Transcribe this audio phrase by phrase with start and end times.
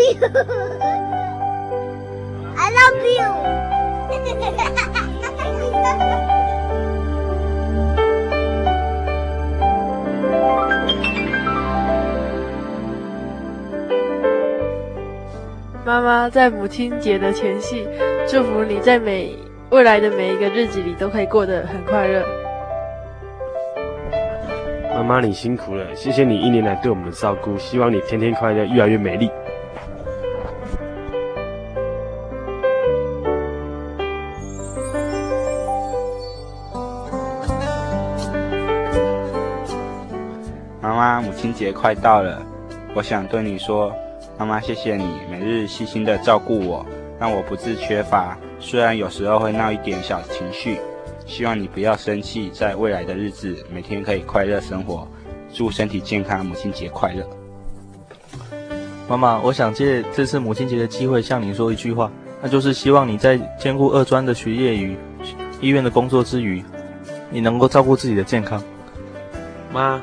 [15.84, 17.88] 妈妈在母亲节的前夕，
[18.26, 19.36] 祝福你在每
[19.70, 22.24] 未来的每一个日子里都可以过得很快乐。
[24.94, 29.28] 妈妈，你辛苦了，谢谢你一年来对我们的照顾，希望你天天快乐，越来越美丽。
[41.60, 42.42] 节快到了，
[42.94, 43.92] 我想对你说。
[44.38, 46.86] 妈妈，谢谢你每日细心的照顾我，
[47.18, 48.38] 让我不致缺乏。
[48.58, 50.78] 虽然有时候会闹一点小情绪，
[51.26, 52.48] 希望你不要生气。
[52.48, 55.06] 在未来的日子，每天可以快乐生活。
[55.52, 57.28] 祝身体健康，母亲节快乐。
[59.06, 62.10] 妈妈，我想借这次母亲节的机会向你说一句话，
[62.40, 64.96] 那就是希望你在兼顾二专的学业与
[65.60, 66.64] 医院的工作之余，
[67.28, 68.62] 你能够照顾自己的健康。
[69.70, 70.00] 妈，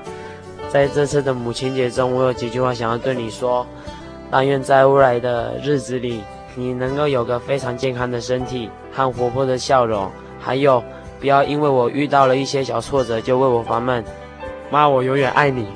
[0.69, 3.65] 在这次的母亲节中，我有几句话想要对你说。
[4.29, 6.21] 但愿在未来的日子里，
[6.53, 10.11] 你能够有个非常健康的身体和活泼的笑容。
[10.39, 10.83] 还有，
[11.19, 14.03] 不要因为我遇到了一些小挫折就为我烦闷。
[14.69, 15.67] 妈，我永远爱你。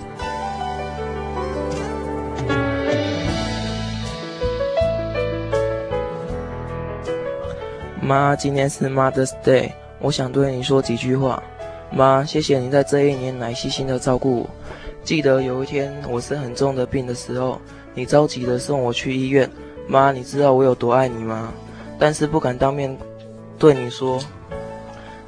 [8.02, 11.42] 妈，今天是 Mother's Day，我想对你说几句话。
[11.90, 14.50] 妈，谢谢你在这一年来细心的照顾我。
[15.04, 17.60] 记得有一天我生很重的病的时候。
[17.94, 19.50] 你着急的送我去医院，
[19.86, 21.52] 妈，你知道我有多爱你吗？
[22.00, 22.98] 但是不敢当面
[23.60, 24.18] 对你说，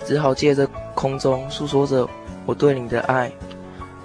[0.05, 2.07] 只好借着空中诉说着
[2.45, 3.29] 我对你的爱。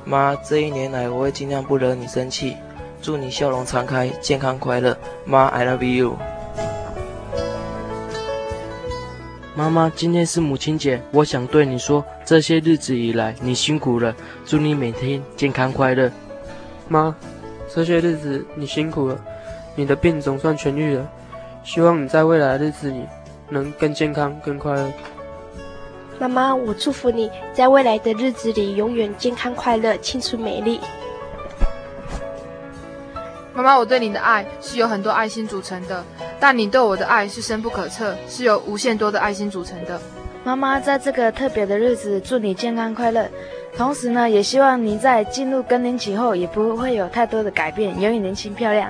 [0.05, 2.57] 妈，这一年来我会尽量不惹你生气，
[3.01, 4.99] 祝你笑容常开，健康快乐。
[5.25, 6.17] 妈，I love you。
[9.59, 14.15] 妈妈，今天是母亲节，我想对你说，这些日子以来你辛苦了，
[14.47, 16.09] 祝你每天健康快乐。
[16.87, 17.13] 妈。
[17.69, 19.19] 这些日子你辛苦了，
[19.75, 21.11] 你的病总算痊愈了，
[21.65, 23.03] 希望你在未来的日子里
[23.49, 24.93] 能更健康、更快乐。
[26.21, 30.79] 妈妈，我祝福你在未来的日子里永远健康快乐、青春美丽。
[33.59, 36.05] 妈妈，我对你的爱是由很多爱心组成的，
[36.39, 40.01] 但你对我的爱是深不可测，是由无限多的爱心组成的。
[40.45, 43.29] 妈妈，在这个特别的日子，祝你健康快乐。
[43.77, 48.89] 同时呢，也希望你在进入更年期后，也不会有太多的改变，永远年轻漂亮。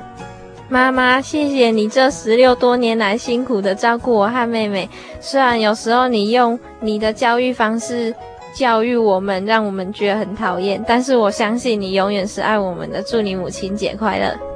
[0.68, 4.86] 妈妈，谢谢你这十六多年来辛苦的照顾我和妹妹。
[5.18, 8.14] 虽然有时候你用你的教育方式
[8.54, 13.02] 教育我们，让我们觉得很讨厌，但是我相信你永远是爱我们的。
[13.02, 14.47] 祝你母亲节快乐。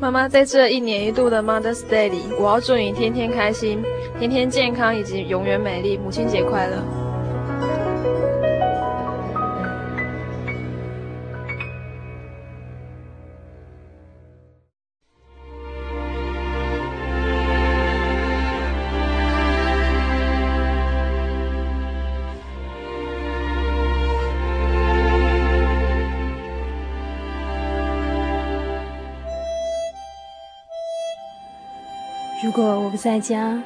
[0.00, 3.82] 妈妈，在这一年一度的 Mother's Day 里，我要祝你天天开心，
[4.18, 5.96] 天天健康，以及永远美丽。
[5.96, 7.03] 母亲节快乐。
[32.94, 33.60] 不在家，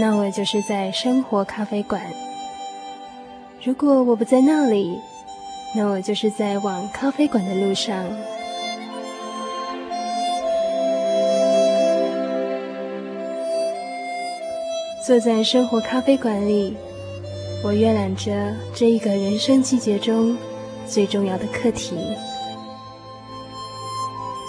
[0.00, 2.00] 那我就是在生活咖啡馆；
[3.62, 4.98] 如果我不在那里，
[5.74, 8.02] 那我就是在往咖啡馆的路上。
[15.06, 16.74] 坐在生活咖啡馆里，
[17.62, 18.32] 我阅览着
[18.74, 20.34] 这一个人生季节中
[20.86, 21.94] 最重要的课题。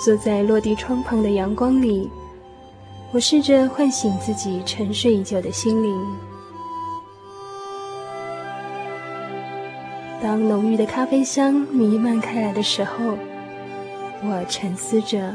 [0.05, 2.09] 坐在落地窗旁的阳光里，
[3.11, 6.17] 我试着唤醒自己沉睡已久的心灵。
[10.21, 13.17] 当浓郁的咖啡香弥漫开来的时候，
[14.23, 15.33] 我沉思着，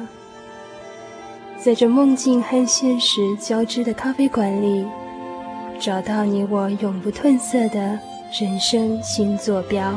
[1.57, 4.87] 在这梦境和现实交织的咖啡馆里。
[5.81, 7.99] 找到你我永不褪色的
[8.39, 9.93] 人生新坐标。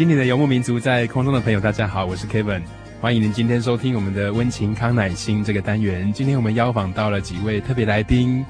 [0.00, 2.62] 心灵的游牧民族，在空中的朋友，大家好，我是 Kevin，
[3.02, 6.10] 欢迎您今天收听我们的温情康乃馨这个单元。
[6.10, 8.42] 今天我们邀访到了几位特别来宾，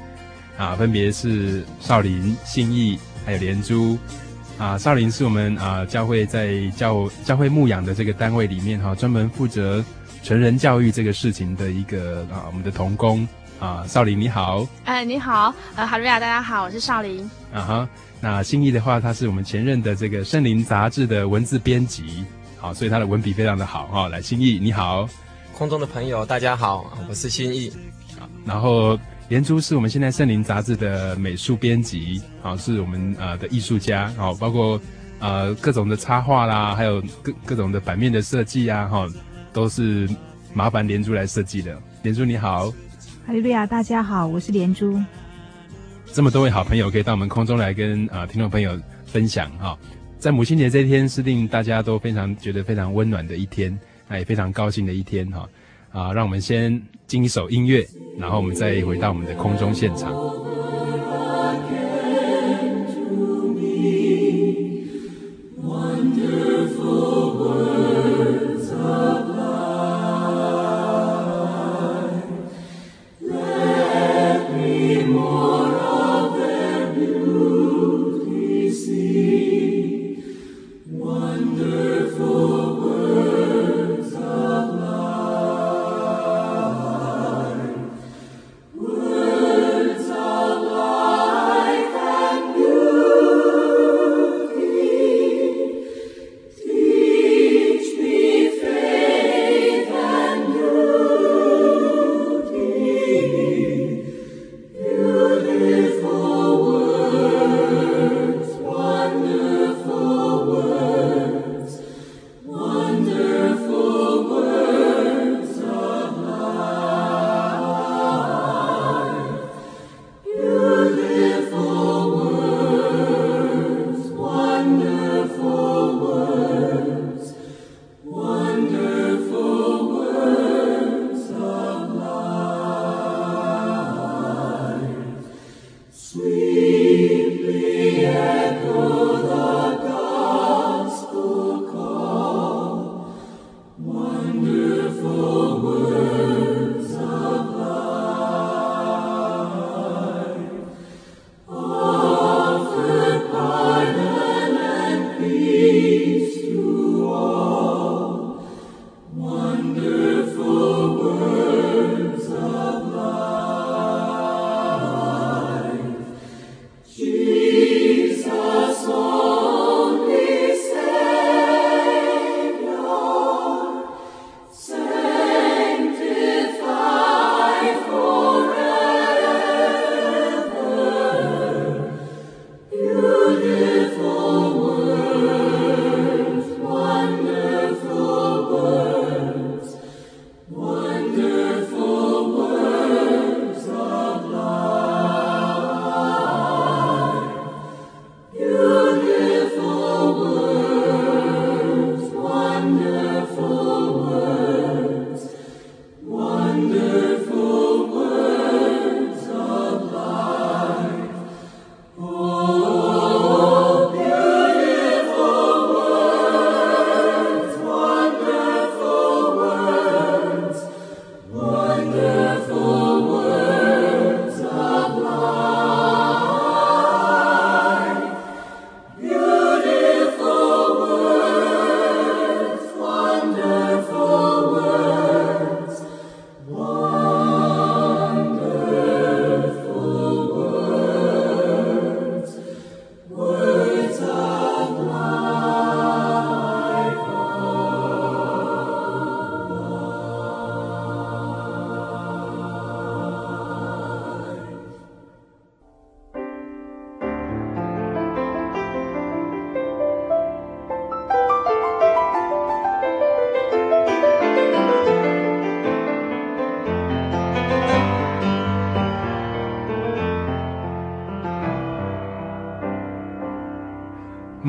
[0.57, 3.99] 啊，分别是少林、信义，还有连珠。
[4.59, 9.85] 啊，少林是我们啊教会在教教会牧养的这个单位里面哈，专门负责
[10.23, 13.27] 成人教育这个事情的一个啊，我们的童工
[13.61, 14.67] 啊，少林你好。
[14.87, 17.23] 哎，你好，呃，哈瑞亚，大家好，我是少林。
[17.53, 17.89] 啊哈。
[18.19, 22.25] 那心意的话，他是我们前任的这个《圣灵》杂志的文字编辑，
[22.59, 24.09] 好，所以他的文笔非常的好哈。
[24.09, 25.07] 来，心意你好，
[25.53, 27.69] 空中的朋友大家好，我是心意。
[28.19, 28.25] 啊。
[28.47, 28.99] 然后
[29.29, 34.81] 连珠是我们现在《圣灵》杂志的美术编辑，好，是我们呃的艺术家，好，包括
[35.19, 39.07] 呃各种的插画啦，还有各各种的版面的设计啊，哈，
[39.53, 40.09] 都是
[40.55, 41.79] 麻烦连珠来设计的。
[42.03, 42.73] 连珠你好，
[43.27, 44.99] 哈利路亚，大家好，我是连珠。
[46.07, 49.79] 这么多位好朋友可以到我们空中来跟啊、呃、听众朋友分享哈、
[50.19, 53.79] 在母亲节这一天是令大家都非常觉得非常温暖的一天，
[54.09, 55.49] 那也非常高兴的一天哈
[55.93, 57.87] 啊、让我们先听一首音乐，
[58.19, 60.13] 然后我们再回到我们的空中现场。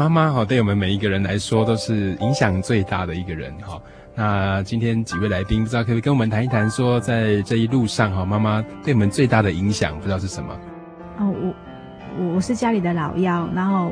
[0.01, 3.79] 妈妈哈，对我们每一个人来说都是影响最大的一个人哈。
[4.15, 10.59] 那今天几位来宾，不知道可不可以跟我们谈一谈，说在这一路上哈，妈妈对我们最大的影响，不知道是什么？
[11.19, 11.53] 哦，
[12.17, 13.91] 我我是家里的老幺，然后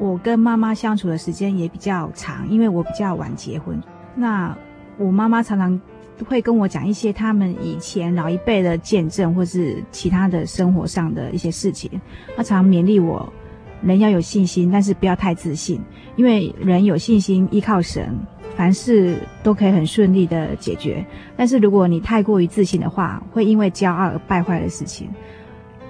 [0.00, 3.80] 我跟妈妈相处的时间也比较长，因为我比较晚结婚。
[4.16, 4.52] 那
[4.98, 5.80] 我妈妈常常
[6.28, 11.88] 会跟我讲一些他们以前老一辈的见证，或是其他的生活上的一些事情。
[12.36, 13.32] 她常常勉励我，
[13.86, 15.80] 人要有信心，但是不要太自信，
[16.16, 18.14] 因为人有信心，依靠神。
[18.56, 21.04] 凡事都可以很顺利的解决，
[21.36, 25.10] 但是如果你太过于自信的话，会因为骄傲而败坏的事情。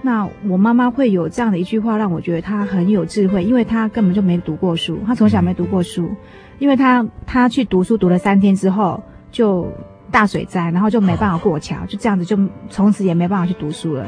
[0.02, 6.10] 那我妈妈会有这样的一句话，让我觉得她很有智慧，因为她根本就没读过书，她从小没读过书，
[6.58, 9.00] 因为她她去读书读了三天之后
[9.30, 9.68] 就
[10.10, 12.36] 大水灾，然后就没办法过桥，就这样子就
[12.68, 14.04] 从此也没办法去读书了，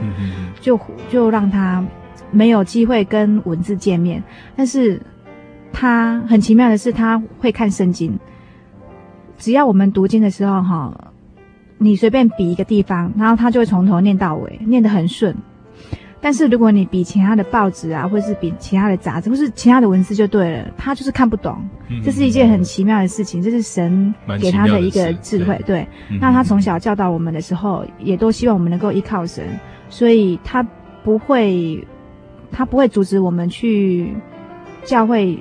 [0.61, 0.77] 就
[1.09, 1.85] 就让她
[2.31, 4.23] 没有机会跟文字见面。
[4.57, 5.01] 但是
[5.73, 8.19] 他很奇妙的是，他会看圣经。
[9.37, 11.13] 只要我们读经的时候，哈，
[11.79, 15.35] 你随便比一个地方，然后他就会从头念到尾，念得很顺。
[16.21, 21.57] 但是如果你比其他的报纸啊，或是比其他的杂志，或是其他的文字就对了，他就是看不懂。
[21.89, 25.55] 嗯、这是一件很奇妙的事情，这是神给他的一个智慧。
[25.59, 29.47] 对，对嗯、那他从小教导我们的时候，也都希望我们能够依靠神，
[29.89, 30.61] 所以他
[31.05, 31.87] 不会，
[32.51, 34.13] 他不会阻止我们去
[34.85, 35.39] 教会。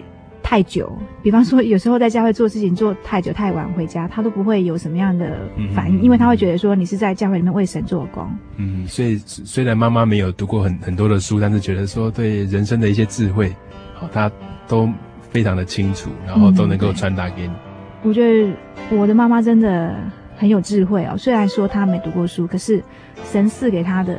[0.50, 0.90] 太久，
[1.22, 5.42] 比方说有时候在教会做事情做太久太晚回家，他都不会有什么样的
[5.76, 8.26] 反应，嗯、因为他会觉得说你是在教会里面为神做工。
[8.56, 13.54] 嗯，所以虽然妈妈没有读过很很多的书，但是觉得说对人生的一些智慧，
[13.94, 14.32] 好，他
[14.70, 17.54] 都非常的清楚，然后都能够传达给你。
[18.04, 18.50] 我觉得
[18.92, 19.94] 我的妈妈真的
[20.38, 22.82] 很有智慧哦，虽然说她没读过书，可是
[23.26, 24.18] 神赐给她的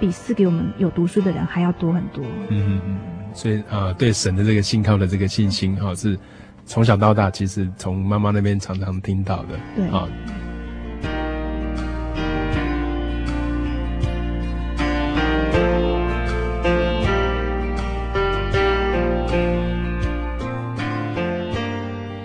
[0.00, 2.24] 比赐给我们有读书的人还要多很多。
[2.48, 2.98] 嗯嗯嗯。
[3.34, 6.18] 所以，呃，对神的这个信靠的这个信心，哈、哦，是
[6.64, 10.08] 从小到大，其实从妈妈那边常常听到的，对啊。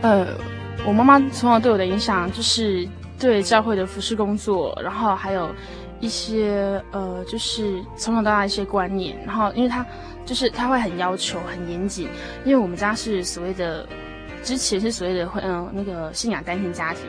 [0.04, 0.28] 哦、呃，
[0.88, 2.88] 我妈妈从小对我的影响，就是
[3.20, 5.54] 对教会的服事工作，然后还有
[6.02, 9.86] 一些，呃，就是从小到大一些观念，然后因为他。
[10.24, 12.08] 就是他会很要求很严谨，
[12.46, 13.86] 因为我们家是所谓的，
[14.44, 17.02] 之前是所谓的会嗯那个信仰单亲家庭，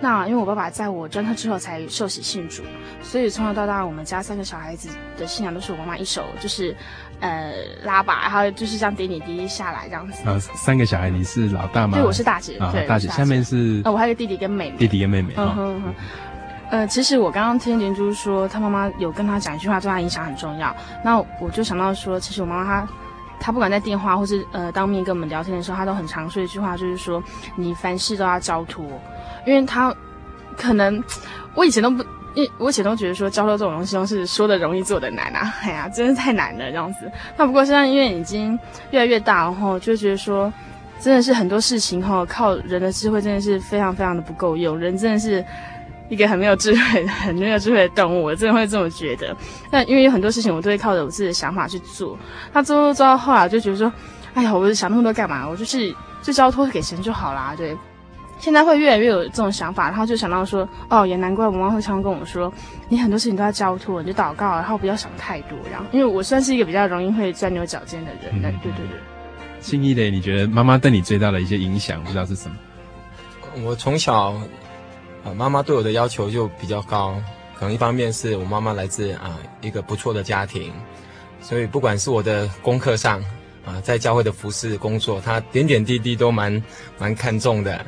[0.00, 2.62] 那因为我爸爸在我专科之后才受洗信主，
[3.02, 4.88] 所以从小到大我们家三个小孩子
[5.18, 6.74] 的信仰都是我妈妈一手就是
[7.20, 7.52] 呃
[7.84, 10.26] 拉把，然后就是这样点点滴滴下来这样子。
[10.26, 11.98] 啊，三个小孩你是老大吗？
[11.98, 12.56] 对，我是大姐。
[12.56, 13.06] 啊，对，大姐。
[13.08, 14.76] 下面是呃，我还有个弟弟跟妹妹。
[14.78, 15.34] 弟弟跟妹妹。
[15.36, 15.94] 嗯哼哼。
[16.68, 20.74] 呃，其实我刚刚听连珠说，他妈妈有跟他讲一句话，对他影响很重要。
[21.04, 22.88] 那我就想到说，其实我妈妈她，
[23.38, 27.22] 她不管在电话或是呃当面跟我们聊天的时候，她都很常说一句话，就是说
[27.54, 28.84] 你凡事都要交托，
[29.46, 29.94] 因为她
[30.56, 31.00] 可能
[31.54, 32.04] 我以前都不，
[32.34, 37.08] 因我以前都觉得说交托这种东西都是说的容易做的难啊，哎呀，真是太难了这样子。
[37.36, 38.58] 那不过现在因为已经
[38.90, 40.52] 越来越大，然后就觉得说，
[40.98, 45.44] 真的是很多事情哈，靠人的智慧真的是非常非常的不够用，人真的是。
[46.08, 49.36] 一个很没有智慧的、很没有智慧的动物，我真的会这么觉得。
[49.70, 52.16] 那因为有很多事情，我都会靠着我自己的想法去做。
[52.52, 53.92] 那做做做到后来，就觉得说，
[54.34, 55.48] 哎呀，我想那么多干嘛？
[55.48, 57.54] 我就是就交托给神就好啦。
[57.56, 57.76] 对，
[58.38, 62.52] 现在会越来越有这种想法，然后就想到说，哦，也难怪我妈会常常跟我说，
[62.88, 65.58] 你很多事情都要交托，你就祷告，然后不要想太多。
[65.72, 68.32] 然后，因为我算是一个比较容易会钻牛角尖的人。
[68.32, 68.98] 嗯、对对对。
[69.60, 72.56] 信义嘞，你觉得妈妈对你最大的一些影响，不知道是什么？
[73.64, 74.34] 我从小。
[75.34, 77.20] 妈妈对我的要求就比较高，
[77.58, 80.72] 可能一方面是我妈妈来自啊一个不错的家庭，
[81.40, 83.20] 所以不管是我的功课上
[83.64, 86.62] 啊，在教会的服侍工作，她点点滴滴都蛮
[86.98, 87.84] 蛮看重的。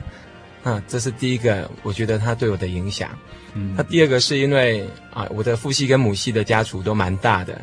[0.62, 3.08] 那这是第一个，我觉得他对我的影响。
[3.54, 7.58] 嗯，那第二个是因为啊，我的父系跟母系的家族都蛮大的，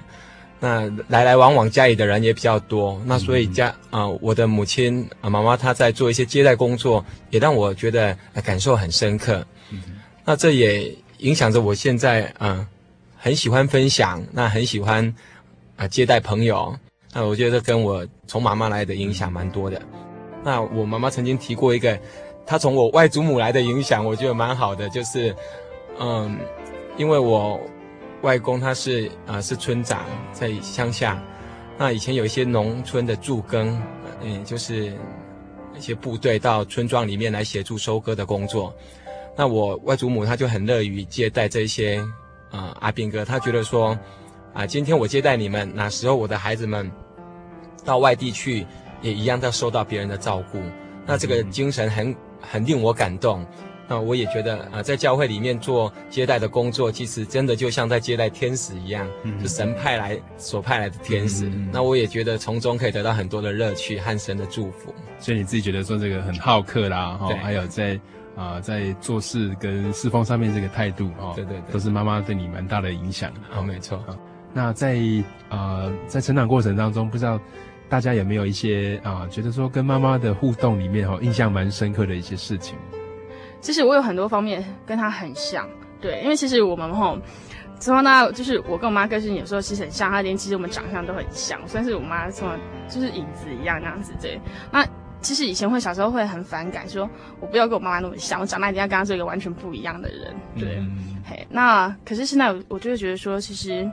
[0.61, 9.45] 那来来往往家里的人也比较多，那所以家啊，我的母亲啊妈妈她在做一些接待工作，也让我觉得感受很深刻。
[9.71, 9.81] 嗯
[10.23, 12.65] 那这也影响着我现在，嗯，
[13.15, 15.13] 很喜欢分享，那很喜欢
[15.75, 16.75] 啊接待朋友，
[17.13, 19.81] 那我觉得跟我从妈妈来的影响蛮多的。
[20.43, 21.99] 那我妈妈曾经提过一个，
[22.45, 25.35] 她从我外祖母来的影响，我觉得蛮好的，就是，
[25.99, 26.37] 嗯，
[26.97, 27.59] 因为我
[28.21, 31.21] 外公他是啊是村长，在乡下，
[31.77, 33.79] 那以前有一些农村的助耕，
[34.21, 34.91] 嗯，就是
[35.77, 38.73] 一些部队到村庄里面来协助收割的工作。
[39.35, 41.97] 那我外祖母她就很乐于接待这些，
[42.51, 43.97] 啊、呃、阿兵哥，她觉得说，
[44.53, 46.89] 啊今天我接待你们，哪时候我的孩子们
[47.83, 48.65] 到外地去，
[49.01, 50.61] 也一样在受到别人的照顾。
[51.05, 53.45] 那这个精神很很令我感动。
[53.87, 61.45] 那我也觉得啊、呃，在教会里面做接待的工作，其实真的就像在接待天使一样，嗯、就神派来所派来的天使。
[61.45, 64.91] 嗯、那我也觉得从中可以得到很多的乐趣和神的祝福。
[65.19, 67.99] 所以你自己觉得说这个很好客啦，哈，还有在
[68.35, 73.31] 啊、呃、在做事跟侍奉上面这个态度，哦，对对对，都是妈妈对你蛮大的影响。
[73.49, 74.03] 好、哦，没错。
[74.53, 74.99] 那在
[75.49, 77.39] 呃在成长过程当中，不知道
[77.89, 82.77] 大家有没有一些啊、呃、觉得说跟妈妈的互动里面哈、哦，印象蛮深刻的一些事情。
[83.61, 85.67] 其实我有很多方面跟她很像，
[85.99, 87.17] 对，因为其实我们吼，
[87.79, 92.47] 从小到大就是我跟我妈个性有时候其实很像，她连其实我们长相都很像，算是我妈从
[92.87, 94.39] 就是影子一样那样子，对。
[94.71, 94.85] 那
[95.25, 97.09] 其实以前会小时候会很反感，说
[97.39, 100.75] 我不要跟我妈妈那么像，我长大一定要跟她做一个完全不一样的人，对。
[100.77, 103.89] 嗯、嘿，那可是现在我就会觉得说，其实。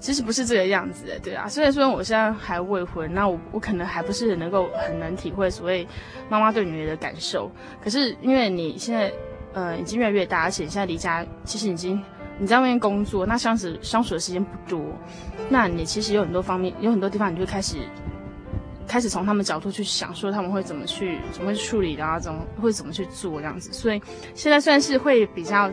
[0.00, 1.48] 其实不是这个样子的，对啊。
[1.48, 5.88] 虽然说我现在还未婚，那我我可能还不是能够很能体会所谓
[6.28, 7.50] 妈妈对女儿的感受。
[7.82, 9.10] 可是因为你现在
[9.54, 11.98] 呃已经越来越大，而且你现在离家，其实已经
[12.38, 14.78] 你在外面工作，那相处相处的时间不多，
[15.48, 17.78] 那你其实有很多方面，有很多地方你就会开始
[18.86, 23.72] 开始从他们角度去想，说他们会怎么去怎么去处理，然后怎么会怎么去做这样子。
[23.72, 24.02] 所以
[24.34, 25.70] 现在算是会比较。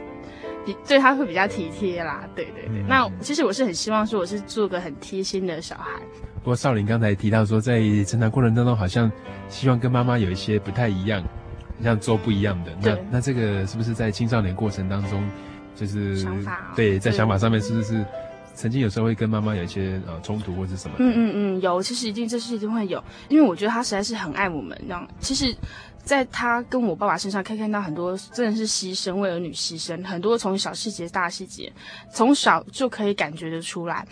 [0.63, 2.83] 比对他会比较体贴啦，对对对。
[2.83, 5.99] 嗯、那其实我是很希望说我是做个很贴心的小孩。
[6.35, 9.11] 不过少林刚才提到说，在成长过程当中，好像
[9.49, 11.23] 希望跟妈妈有一些不太一样，
[11.81, 12.71] 像做不一样的。
[12.79, 15.27] 那那这个是不是在青少年过程当中，
[15.73, 18.05] 就是想法、哦、对，在想法上面是不是
[18.61, 20.97] 曾经有时候会跟妈妈有一些呃冲突或者什么？
[20.99, 25.55] 嗯嗯嗯，有，其实一定这是一定会有，因为我觉得他实在是很爱我们，这样其实。
[26.03, 31.71] 在他跟我爸爸身上，可以看到很多真的是牺牲，为儿女牺牲，很多从小细节、大细节，
[32.11, 34.03] 从小就可以感觉得出来。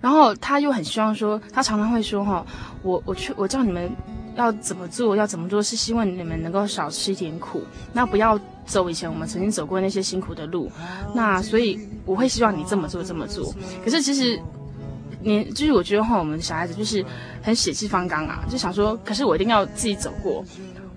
[0.00, 2.44] 然后他又很希望说，他常常会说：“哈，
[2.82, 3.88] 我我去，我叫你们
[4.34, 10.70] 要怎么做，要怎么做，是希望你们能够少吃一点苦，那不要走以前我们曾经走过那些辛苦的路。
[11.14, 13.54] 那所以我会希望你这么做，这么做。
[13.84, 14.38] 可是其实，
[15.20, 17.04] 你就是我觉得哈，我们小孩子就是
[17.42, 20.44] 很血气方刚啊，就想说，可是我一定要自己走过。”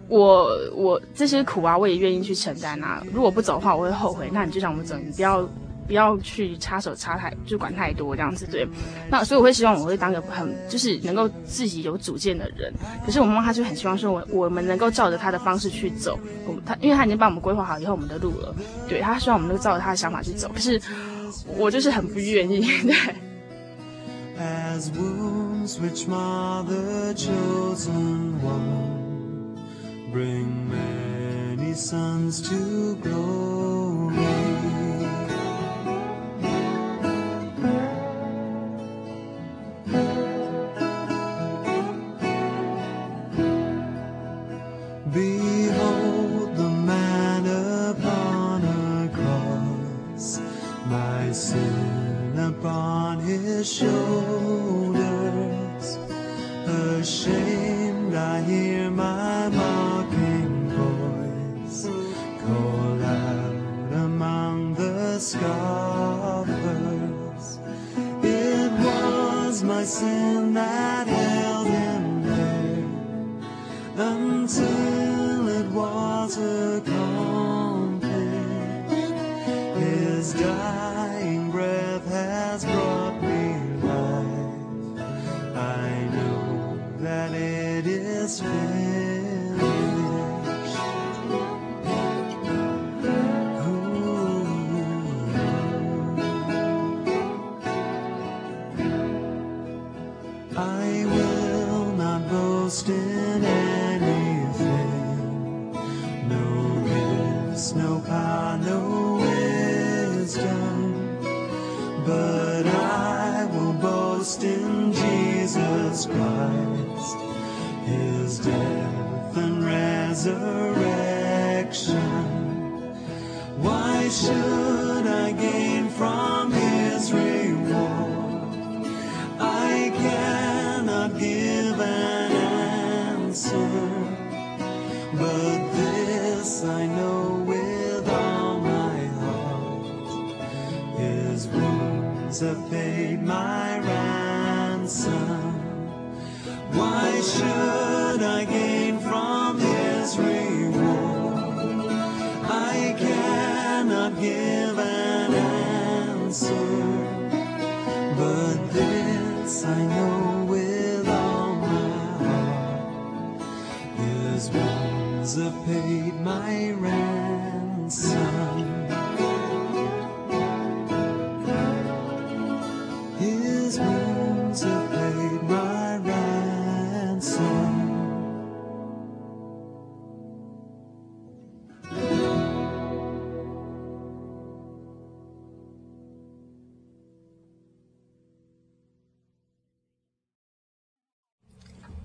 [0.09, 3.03] 我我这些苦啊，我也愿意去承担啊。
[3.13, 4.27] 如果不走的话，我会后悔。
[4.33, 5.47] 那你就让我们走，你不要
[5.89, 8.67] 不要去插手插太，就管太多这样子，对。
[9.09, 12.71] 那所以我会希望我会当个很就是能够自己有主见的人。
[13.03, 16.19] 可是我妈妈她就很希望说我我们能够照着她的方式去走。
[16.45, 18.53] 我她因为她已经帮我们规划好以后我们的路了，
[18.87, 20.47] 对，她希望我们都照着她的想法去走。
[20.53, 20.79] 可是
[21.57, 22.95] 我就是很不愿意， 对。
[24.39, 24.91] As
[30.11, 34.48] Bring many sons to glory.
[53.63, 55.07] Shoulders.
[56.65, 59.79] Ashamed, I hear my mom.
[65.29, 66.59] scoffers.
[68.23, 77.28] It was my sin that held him there until it was accomplished.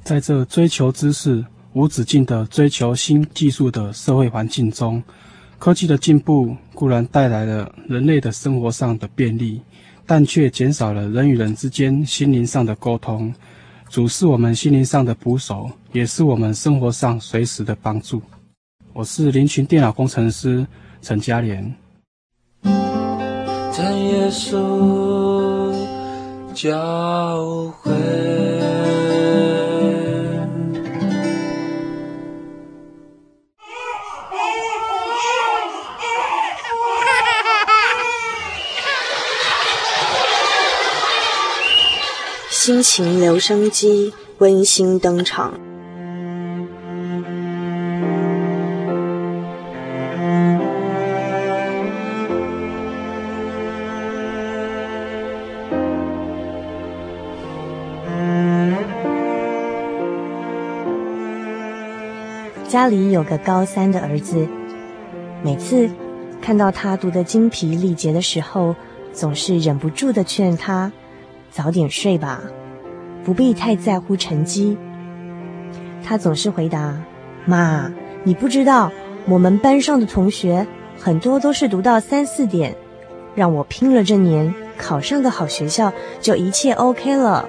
[0.04, 5.02] 在这追求知识、无止境的追求新技术的社会环境中，
[5.58, 9.62] 科技的进步固然带来了人类的生活上的便利，
[10.04, 13.34] 但却减少了人与人之间心灵上的沟通。
[13.88, 18.20] 主是我们心灵上的捕手，也是我们生活上随时的帮助。
[18.92, 20.66] 我是林群电脑工程师
[21.00, 21.74] 陈嘉莲。
[23.72, 25.74] 真耶稣
[26.52, 28.53] 教诲。
[42.66, 45.52] 亲情留声机温馨登场。
[62.66, 64.48] 家里有个高三的儿子，
[65.42, 65.90] 每次
[66.40, 68.74] 看到他读得精疲力竭的时候，
[69.12, 70.90] 总是忍不住的劝他。
[71.54, 72.40] 早点睡吧，
[73.24, 74.76] 不必太在乎成绩。
[76.02, 77.00] 他总是回答
[77.46, 77.88] ：“妈，
[78.24, 78.90] 你不知道，
[79.28, 80.66] 我们班上的同学
[80.98, 82.74] 很多都是读到三四点，
[83.36, 87.48] 让我拼了这年考上个好学校，就一切 OK 了。”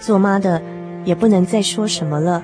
[0.00, 0.62] 做妈的
[1.04, 2.42] 也不能再说什么了。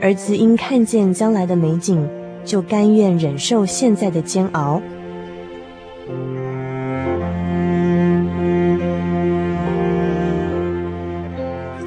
[0.00, 2.10] 儿子因看见将来的美景，
[2.44, 4.82] 就甘愿忍受现在的煎熬。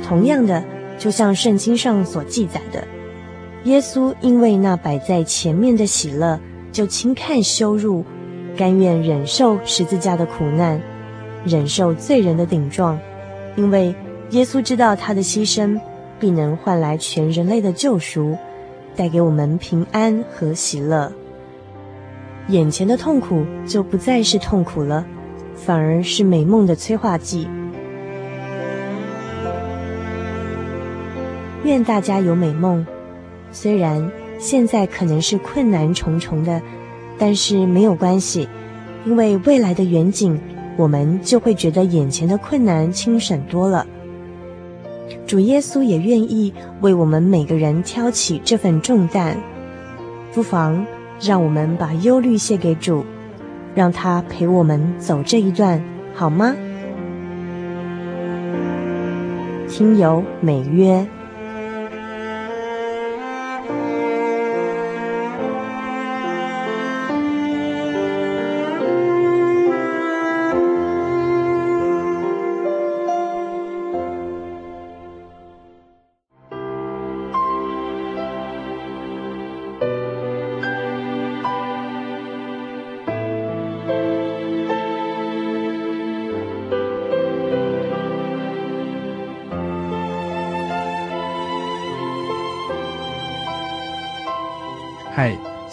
[0.08, 0.64] 同样的，
[1.00, 2.84] 就像圣经上所记载的，
[3.64, 6.40] 耶稣因为那摆在前面的喜乐，
[6.72, 8.06] 就轻看羞辱，
[8.56, 10.80] 甘愿忍受十字架的苦难，
[11.44, 13.00] 忍受罪人的顶撞，
[13.56, 13.96] 因为
[14.30, 15.80] 耶稣知道他的牺牲
[16.20, 18.38] 必能换来全人类的救赎，
[18.96, 21.12] 带给我们平安和喜乐。
[22.50, 25.04] 眼前的痛苦就不再是痛苦了，
[25.56, 27.48] 反而是美梦的催化剂。
[31.66, 32.86] 愿大家有美梦，
[33.52, 36.62] 虽然现在可能是困难重重的，
[37.18, 38.48] 但是没有关系，
[39.04, 40.40] 因为未来的远景，
[40.78, 43.86] 我们就会觉得眼前的困难轻省多了。
[45.26, 49.36] 主耶稣也愿意为我们每个人挑起这份重担，
[50.34, 50.86] 不妨
[51.20, 53.04] 让我们把忧虑卸给主，
[53.74, 56.56] 让他陪我们走这一段，好吗？
[59.68, 61.06] 听友美约。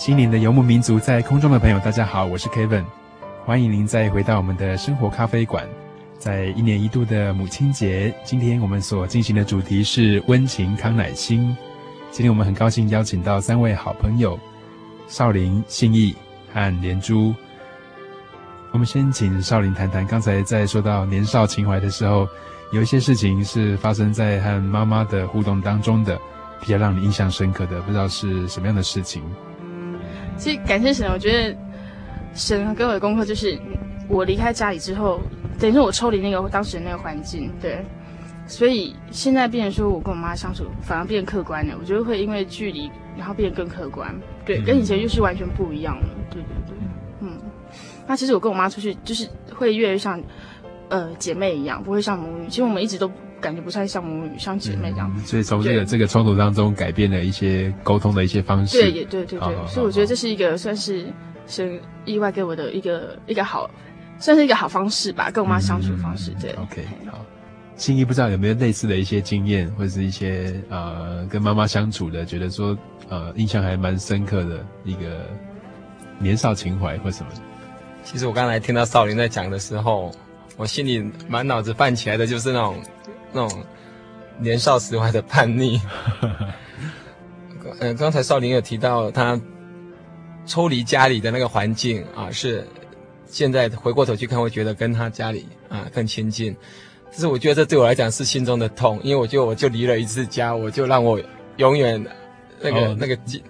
[0.03, 2.83] 心灵的游牧民族，在空中的朋友，大家好，我是 Kevin，
[3.45, 5.65] 欢迎您再回到我们的生活咖啡馆。
[6.19, 11.57] 在一年一度的母亲节，今天我们所进行的主题是温情康乃馨。
[12.11, 14.37] 今天我们很高兴邀请到三位好朋友
[15.07, 16.17] 少林、信义
[16.53, 17.33] 和连珠。
[18.73, 22.27] 我们先请少林谈谈，刚才在说到年少情怀的时候，
[22.73, 26.21] 有一些事情是发生在和妈妈的互动当中的，
[26.61, 29.23] 比较让你印象深刻的，不知道是什么样的事情。
[30.37, 31.57] 其实感谢神，我觉得
[32.35, 33.59] 神给我的功课就是，
[34.09, 35.21] 我离开家里之后，
[35.59, 37.85] 等于说我抽离那个当时的那个环境，对，
[38.47, 41.77] 所以现在变成说我跟我妈相处反而变客观了。
[41.79, 44.14] 我觉得会因为距离，然后变得更客观，
[44.45, 46.77] 对，跟以前就是完全不一样了，对对对，
[47.21, 47.38] 嗯。
[48.07, 50.21] 那其实我跟我妈出去就是会越来越像
[50.88, 52.49] 呃姐妹一样，不会像母女。
[52.49, 53.11] 其实我们一直都。
[53.42, 55.12] 感觉不太像母女，像姐妹这样。
[55.16, 58.81] 嗯、所以从这个这个冲突当中，改变了一些沟通的一些方式。
[58.81, 59.40] 对，也对对对。
[59.40, 61.05] 好好好，所以我觉得这是一个算是
[61.46, 63.68] 是意外给我的一个一个好，
[64.18, 66.31] 算是一个好方式吧，跟我妈相处的方式。
[66.31, 67.18] 嗯、对，OK，好。
[67.76, 72.78] 新一不知道有没有类似的一些经验，或者是一些呃跟妈妈相处的，觉得说
[73.09, 75.26] 呃印象还蛮深刻的一个
[76.18, 77.33] 年少情怀或什么。
[78.05, 80.12] 其实我刚才听到少林在讲的时候，
[80.57, 82.76] 我心里满脑子泛起来的就是那种。
[83.33, 83.64] 那种
[84.38, 85.81] 年少时怀的叛逆。
[87.81, 89.40] 嗯， 刚才少林有提到他
[90.47, 92.66] 抽离家里的那个环境啊，是
[93.27, 96.55] 现在回过头去看会觉得跟他家里啊更亲近。
[97.11, 101.21] 但是我觉得这对我来讲是心中的痛，因为我觉得我就离了一次家，我就让我
[101.59, 102.03] 永远
[102.61, 103.42] 那个、哦、那个记，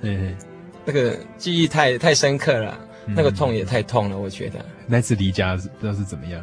[0.85, 4.59] 那个记忆太太深刻了，嗯、那个痛也太痛了，我觉得。
[4.87, 6.42] 那次离家不知道是怎么样？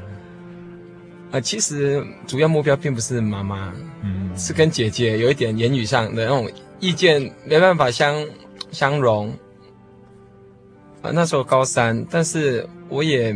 [1.30, 8.28] 啊、呃，其实主要目标并不是妈妈，嗯，是跟姐姐有一点言语上的那种意见没办法相
[8.72, 9.30] 相容。
[11.02, 13.36] 啊、呃，那时候高三，但是我也。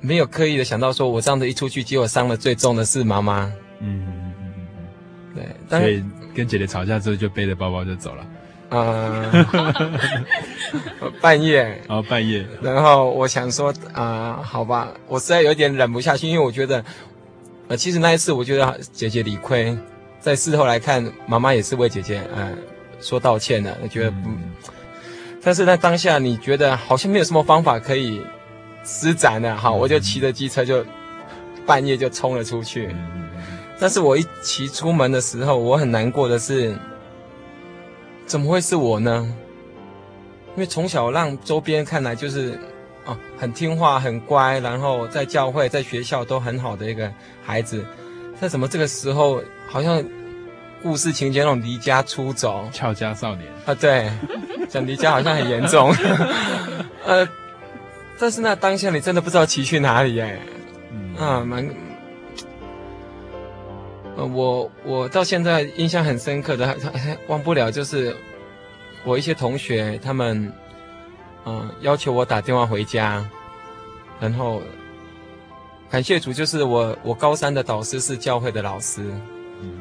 [0.00, 3.46] 没有刻意的想到说，我这样子一出去，结果伤的最重的是妈妈。
[3.80, 4.54] 嗯嗯嗯
[5.34, 8.24] 嗯对，所以跟姐姐吵架之后，就背着包包就走了。
[8.68, 8.76] 啊、
[11.00, 11.80] 呃，半夜。
[11.88, 12.46] 哦，半夜。
[12.60, 16.84] 然后我想说，啊、呃，好吧，我实在有点忍不下去，因为我觉得，
[17.68, 19.76] 呃，其实那一次我觉得姐姐理亏，
[20.20, 22.50] 在事后来看，妈妈也是为姐姐，呃，
[23.00, 23.76] 说道歉的。
[23.82, 24.38] 我觉得，嗯，
[25.42, 28.22] 但是在当下，你觉得好像没有什么方法可以。
[28.88, 30.86] 施展了，好，我就骑着机车就
[31.66, 32.94] 半夜就冲了出去。
[33.80, 36.72] 但是我一骑出门的时候，我很难过的是，
[38.26, 39.32] 怎么会是我呢？
[40.54, 42.58] 因为从小让周边看来就是
[43.04, 47.12] 哦很听话、很乖，然后在教会、在学校都很好的一个
[47.44, 47.84] 孩子，
[48.40, 50.02] 那怎么这个时候好像
[50.82, 53.74] 故事情节那种离家出走、俏家少年啊？
[53.74, 54.10] 对，
[54.68, 55.94] 讲离家好像很严重，
[57.04, 57.26] 呃。
[58.18, 60.40] 但是那当下你真的不知道骑去哪里耶，
[60.90, 61.68] 嗯、啊，蛮，
[64.16, 68.16] 呃，我我到现在印象很深刻的还还忘不了，就是
[69.04, 70.50] 我一些同学他们，
[71.44, 73.22] 嗯、呃，要求我打电话回家，
[74.18, 74.62] 然后
[75.90, 79.02] 感谢主，就是我我高三的导师是教会的老师，
[79.60, 79.80] 嗯，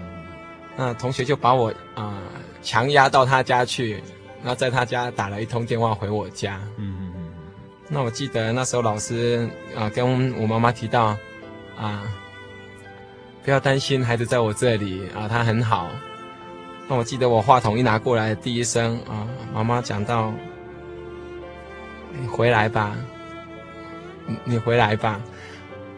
[0.76, 2.22] 那同学就把我啊、呃、
[2.62, 4.04] 强压到他家去，
[4.42, 7.14] 然后在他家打了一通电话回我家，嗯。
[7.88, 11.16] 那我记得那时候老师啊跟我妈妈提到，
[11.78, 12.04] 啊，
[13.46, 15.92] 不要担心，孩子在我这里啊，他很好。
[16.88, 20.34] 那我记得我话筒一拿过来，第一声啊，妈妈讲到，
[22.20, 22.96] 你回来吧，
[24.26, 25.22] 你你回来吧。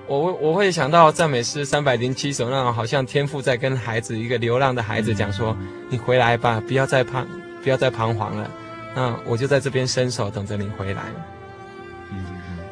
[0.07, 5.55] 我我会想到赞美诗三百零七首那种，好像天父在跟孩子一个流浪的孩子讲说，
[5.89, 7.25] 你回来吧，不要再彷
[7.63, 8.51] 不要再彷徨了。
[8.93, 11.03] 那我就在这边伸手等着你回来。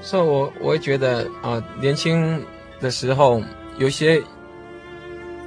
[0.02, 2.44] 所以，我我会觉得啊，年轻
[2.82, 3.42] 的时候
[3.78, 4.22] 有些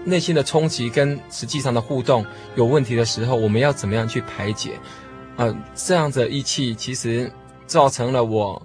[0.08, 2.24] 内心的冲击跟实际上的互动
[2.56, 4.72] 有问题的时候，我们要怎么样去排解？
[5.36, 7.30] 呃，这样子的义气其实
[7.66, 8.60] 造成了我，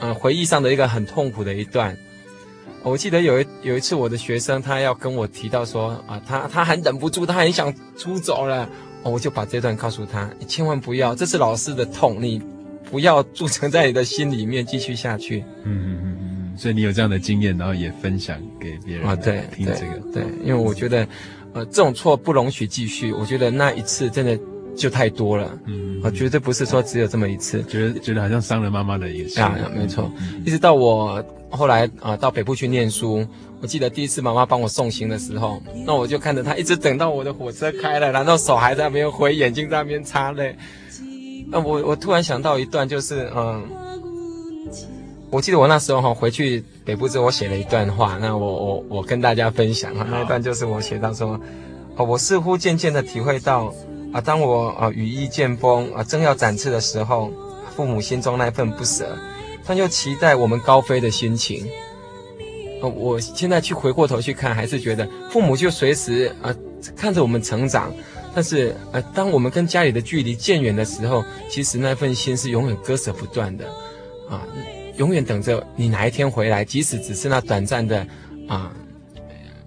[0.00, 1.96] 呃，回忆上的一个很痛苦的一段。
[2.82, 8.68] 我记得有一有一次，我的学生他要跟我提到说啊，他他还忍不住，他很想出走了，
[9.02, 12.40] 我就把这段告诉他，你千万不要，这是老师的痛，你。
[12.90, 15.44] 不要铸成在你的心里面，继续下去。
[15.62, 16.07] 嗯，
[16.58, 19.14] 所以你有这样的经验，然后也分享给别人啊。
[19.16, 21.06] 对，听这个，对，因为我觉得，
[21.52, 23.12] 呃，这种错不容许继续。
[23.12, 24.38] 我觉得那一次真的
[24.76, 25.56] 就太多了。
[25.66, 30.10] 嗯，啊，绝对不是说只有这么一次，觉得觉得好像伤了妈妈的一个啊，没错。
[30.44, 33.24] 一直到我后来啊到北部去念书，
[33.60, 40.56] 我记得第一次妈妈帮我送行的时候，那我就看着她一直等到我的火车开了，然后手还在那边挥，眼睛在那边擦泪。
[41.50, 43.66] 那我我突然想到一段，就是嗯，
[45.30, 51.38] 我记得我那时候哈回去北部之后，我写了一段话，那我我我跟大家分享哈，那一段就是我写到说，
[51.96, 53.72] 哦，我似乎渐渐的体会到
[54.12, 57.30] 啊，当我啊羽翼渐丰啊正要展翅的时候，
[57.76, 59.16] 父母心中那份不舍，
[59.66, 61.68] 但又期待我们高飞的心情。
[62.80, 66.54] 呃，我现在去回过头去看，还是觉得父母就随时啊
[66.96, 67.92] 看着我们成长。
[68.34, 73.66] 但是，呃，当我们跟家里的距离渐远的时候，其实那份心是永远割舍不断的，
[74.30, 74.46] 啊，
[74.98, 78.06] 永远等着你哪一天回来，即使只是那短暂的，
[78.46, 78.70] 啊，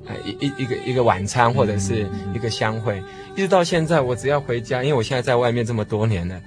[0.05, 3.03] 呃，一一一个一个晚餐或者是一个相会，嗯、
[3.35, 6.39] 一直到现在，我只要回家，因为我现在在外面这么多年了，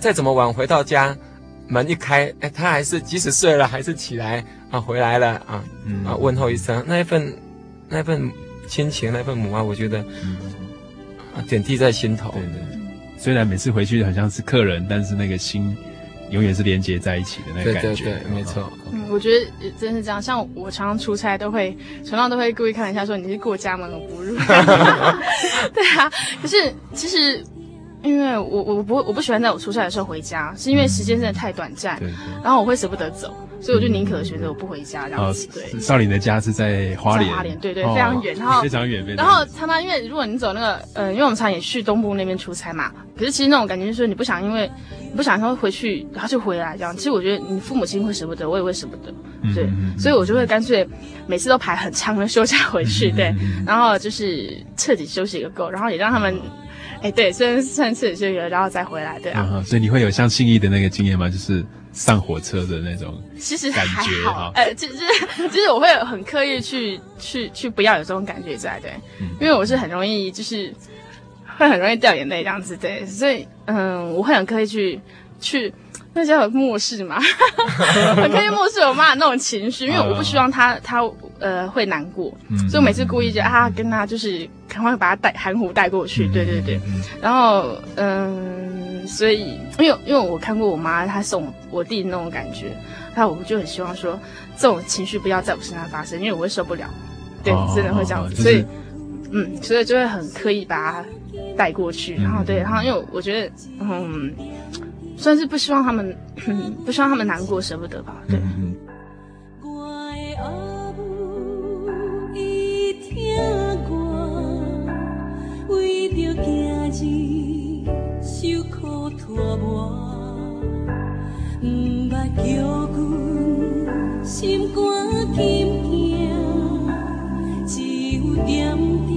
[0.00, 1.16] 再怎么晚回到家，
[1.68, 5.64] 门一开，哎，他还是即使睡了还是起来啊，回来了啊，
[6.04, 7.32] 啊，问候一声，那一份
[7.88, 8.30] 那一份
[8.66, 10.00] 亲情，那份母爱，我觉得。
[10.22, 10.36] 嗯
[11.48, 12.30] 点滴在心头。
[12.30, 12.62] 对对，
[13.18, 15.76] 虽然每次回去好像是客人，但是那个心
[16.34, 18.04] 永远是连接在一起的那个感觉。
[18.04, 18.70] 对对对，没错。
[18.92, 19.46] 嗯，我觉得
[19.80, 20.20] 真是这样。
[20.20, 24.36] 像我常常出差，都会常常都会故意开玩笑说：“你是过家门而不入。
[25.72, 26.10] ”对啊，
[26.42, 27.42] 可是其实。
[28.02, 32.10] 因为我我不我不喜欢在我出差的时候回家，是因为时间真的太短暂，对，
[32.42, 35.48] 然后我会舍不得走，所以我就宁可选择我不回家这样子。
[35.54, 44.70] 对，少林的家是在花莲，花莲对对，非常远，然后 非常远，然后常常因为如果你走那个呃，因为我们常常也去东部那边出差嘛，可是其实那种感觉就是你不想因为
[45.16, 46.94] 不想说回去，然后就回来这样。
[46.96, 49.12] 其实我觉得你父母亲会舍不得，我也会舍不得，
[49.54, 50.86] 对，嗯、所以我就会干脆
[51.26, 53.34] 每次都排很长的休假回去，嗯、对，
[53.66, 56.34] 然后就是彻底休息个够，然后也让他们，
[57.00, 59.48] 哎、嗯，对，虽然算彻底休息了，然后再回来，对啊。
[59.52, 61.28] 嗯、所以你会有像信义的那个经验吗？
[61.28, 64.94] 就是上火车的那种，其实感觉哈，呃，其实
[65.50, 70.72] 其实我会很刻意去去去不要有这种感觉在，对，嗯、因为我是很容易就是。
[71.58, 75.00] 会很容易掉眼泪这样子，对，所以嗯，我会很刻意去
[75.40, 75.72] 去，
[76.12, 77.18] 那叫漠视嘛，
[78.16, 81.00] 很刻意漠视我妈的那种情绪，因为我不希望她她
[81.38, 86.80] 呃会难过，嗯、所以我每次故意就啊跟她就是赶快把她带含糊带过去，对对对，
[87.20, 92.76] 然后嗯，所以因为因为我看过我妈她送我弟那种感觉，
[93.14, 94.18] 那我就很希望说
[94.56, 96.88] 这种情绪不要在我身上发生，因为我会受不了，
[97.42, 98.64] 对，哦、真的会这样子，哦、所以
[99.32, 101.04] 嗯，所以就会很刻意把她。
[101.56, 104.32] 带过去，然后对，然后因为我觉得，嗯，
[105.16, 106.16] 算是不希望他们，
[106.84, 108.38] 不希望他们难过，舍不得吧，对。
[108.58, 108.74] 嗯。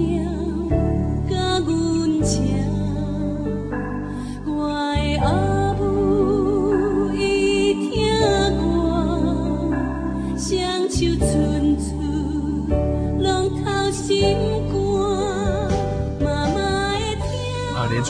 [0.00, 0.17] 就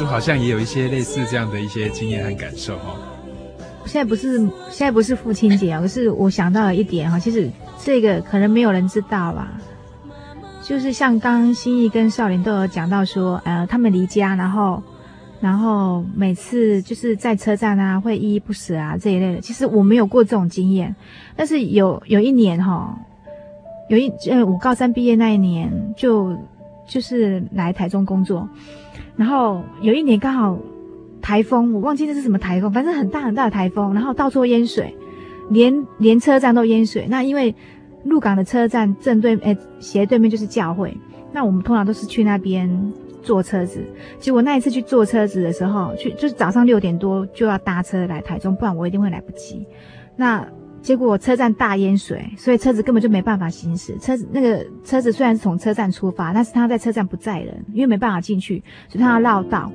[0.06, 2.96] 好像也有一些类似这样的一些经验和感受哈。
[3.86, 7.48] 现在不是现在不是父亲节啊，可是我想到了一点哈，其实
[7.84, 9.52] 这个可能没有人知道吧。
[10.62, 14.82] 就是像刚刚心意跟少林都有讲到说，呃，他们离家，然后
[15.40, 19.40] 然后每次就是在车站啊会依依不舍啊这一类的。
[19.40, 20.94] 其实我没有过这种经验，
[21.36, 22.98] 但是有有一年哈，
[23.88, 26.36] 有一呃我高三毕业那一年就
[26.86, 28.48] 就是来台中工作。
[29.16, 30.58] 然后有一年刚好
[31.20, 34.94] 台风，我忘记这是什么台风，反正很大很大的台风，然后到处淹水，
[35.50, 37.06] 连连车站都淹水。
[37.08, 37.54] 那因为
[38.04, 40.96] 鹿港的车站正对，诶斜对面就是教会，
[41.32, 42.92] 那我们通常都是去那边
[43.28, 43.84] 坐车子。
[44.18, 49.66] 结果那一次去坐车子的时候，去就是早上六点多就要搭车来台中，不然我一定会来不及。
[50.16, 50.48] 那
[50.80, 53.98] 结果车站大淹水，所以车子根本就没办法行驶。
[53.98, 59.70] 车子那个车子虽然是从车站出发，但是他在车站不载人，因为没办法进去，所以他要绕道。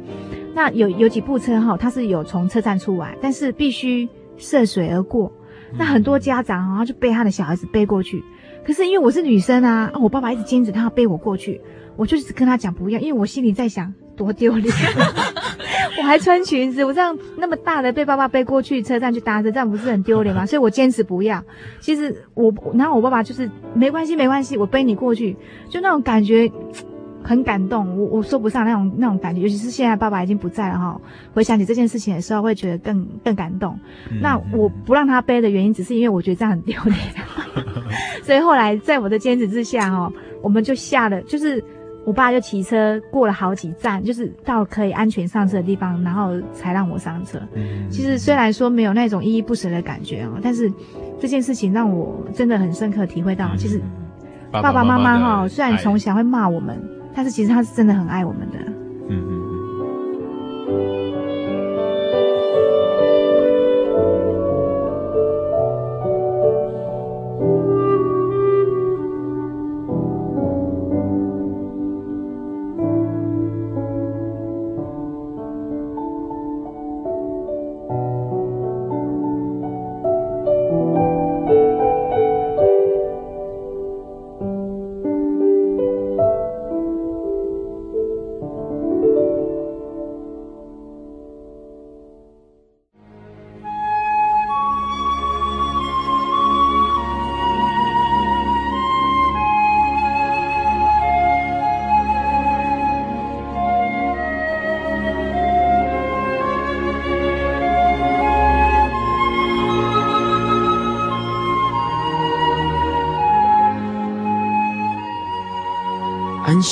[0.56, 5.32] 那有有几部车哈，他是有从车站出来，但是必须涉水而过。
[5.78, 8.24] 那很多家长哈，他就背他的小孩子背过去。
[8.66, 11.60] 可是因为我是女生啊，我爸爸一直坚持他要背我过去，
[11.96, 14.74] 我就是跟他讲不要，因为我心里在想多丢脸。
[16.00, 20.44] 我还穿裙子，我这样那么大的被爸爸背过去车站去搭车，这样不是很丢脸吗？
[20.48, 21.44] 所以我坚持不要。
[21.80, 25.36] 其实我，然后我爸爸就是没关系，没关系，我背你过去，
[25.70, 26.52] 就那种感觉
[27.24, 29.42] 很感动，我我说不上那种那种感觉。
[29.42, 31.00] 尤其是现在爸爸已经不在了哈，
[31.34, 33.80] 回想起这件事情的时候，会觉得更更感动。
[34.10, 36.98] 嗯、那我不让他背的原因，只是因为我觉得这样很丢脸。
[38.24, 41.64] 所以后来在我的坚持之下哈，我们就下了，就是。
[42.06, 47.40] 我爸就骑车过了好几站，就是到可以安全上车的地方，然后才让我上车。
[47.54, 50.72] 嗯、其实虽然说没有那种依依不舍的感觉哦，但是
[51.20, 53.82] 这件事情让我真的很深刻体会到，嗯、其实
[54.52, 56.78] 爸爸妈妈哈，虽然从小会骂我们，
[57.16, 58.58] 但是其实他是真的很爱我们的。
[59.10, 59.43] 嗯嗯。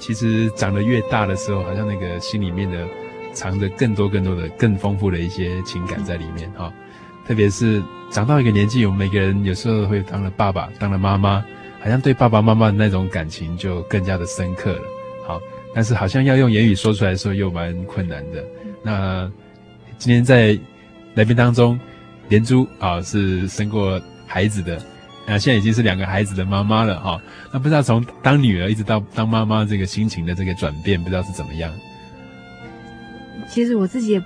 [0.00, 2.84] 其实长得越大的时候，好像那个心里面的
[3.32, 6.72] 藏着更多、更多的、更丰富的一些情感在里面哈。
[7.26, 7.80] 特别是
[8.10, 11.44] 长到一个年纪，我们每个人有时候会当了爸爸、当了妈妈，
[11.80, 14.82] 好像对爸爸妈妈的那种感情就更加的深刻了。
[15.26, 15.40] 好，
[15.74, 18.44] 但是好像要用言语说出来的时候又蛮困难的。
[18.82, 19.30] 那
[19.98, 20.58] 今天在
[21.14, 21.78] 来宾当中，
[22.28, 24.80] 连珠啊是生过孩子的。
[25.26, 27.20] 那现在已经是两个孩子的妈妈了哈，
[27.52, 31.70] 那不知道从当女儿一直到当妈妈这个心情的这个转变，不知道是怎么样？
[33.48, 34.22] 其实我自己也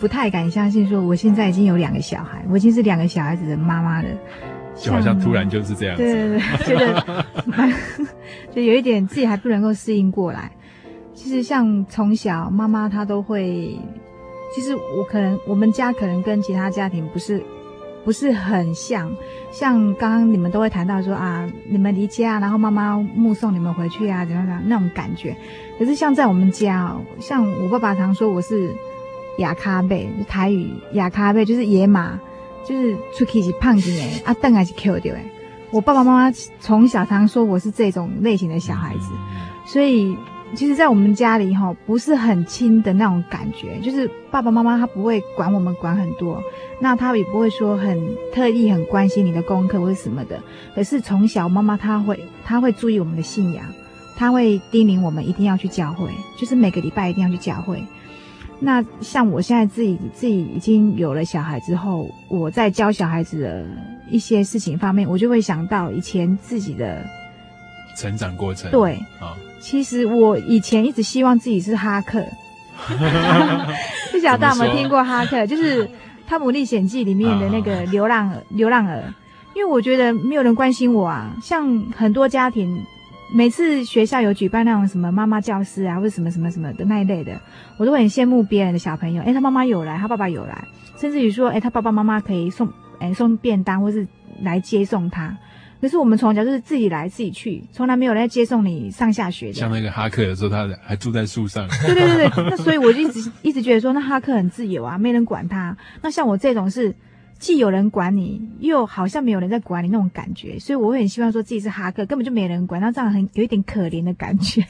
[0.00, 4.08] 不太敢相信，说我现在已经有两个小孩，我已经是两个小孩子的妈妈了，
[4.74, 7.26] 就好像突然就是这样子，对对对，觉得
[8.52, 10.50] 就有一点自己还不能够适应过来。
[11.14, 13.78] 其实像从小妈妈她都会，
[14.54, 17.40] 其实我可能我们家可能跟其他家庭不是。
[18.04, 19.10] 不是很像，
[19.50, 25.36] 像刚刚你们都会谈到说啊，你们离家，然后妈妈目送你们回去啊，怎样怎样那种感觉。
[25.78, 28.74] 可是像在我们家哦，像我爸爸常说我是
[29.38, 32.18] 亚卡贝，台语亚卡贝就是野马，
[32.64, 35.24] 就是出去是胖子哎， 啊凳还是 Q 掉哎。
[35.70, 39.08] 我爸爸妈妈从小常说我是这种类型的小孩子，
[39.66, 40.16] 所以。
[40.54, 46.42] 其实，在我们家里哈，不是很亲的那种感觉，就是爸爸妈妈他不会管我们管很多，
[46.80, 47.98] 那他也不会说很
[48.32, 50.40] 特意很关心你的功课或者什么的。
[50.74, 53.64] 可是从小妈妈她会，她会注意我们的信仰，
[54.16, 57.82] 她会叮咛我们一定要去教会，就是每个礼拜一定要去教会。
[58.58, 63.64] 那像我现在自己自己已经有了小孩之后，我在教小孩子的
[64.10, 67.02] 一些事情方面，我就会想到以前自己的
[67.96, 68.70] 成长过程。
[68.70, 69.36] 对，啊。
[69.60, 72.24] 其实我以前一直希望自己是哈克，
[74.10, 75.46] 不晓得大家有没有听过哈克？
[75.46, 75.86] 就是
[76.26, 79.02] 《汤姆历险记》里面的那个流浪流浪儿。
[79.52, 82.82] 因为我觉得没有人关心我啊，像很多家庭，
[83.34, 87.38] 每次学校有举办那种什么妈妈教师啊，或者什么什么什么的那一类的，
[87.76, 89.22] 我都会很羡慕别人的小朋友。
[89.24, 90.64] 哎，他妈妈有来，他爸爸有来，
[90.98, 92.66] 甚至于说，哎，他爸爸妈妈可以送，
[93.00, 94.06] 哎，送便当，或是
[94.40, 95.36] 来接送他。
[95.80, 99.54] 可是我们从小就是自己来自己去，从来没有来接送你上下学的。
[99.54, 101.66] 像那个哈克的时候，他还住在树上。
[101.86, 105.74] 对对对对，那所以我就一直一直觉得说，那哈克很自由啊，没人管他。
[106.02, 106.94] 那像我这种是
[107.38, 114.62] 既有人管你，又好像没有人在管你那种感觉，所以我会很希望说自己是哈克，根本就没人管，那这样很有一点可怜的感觉。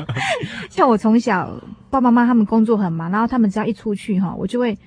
[0.70, 4.78] 像我从小爸爸妈妈他们工作很忙，然后他们只要一出去哈，我就会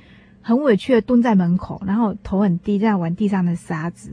[0.41, 4.11] 很委屈的蹲在门口，然后头很低在玩地上的沙子，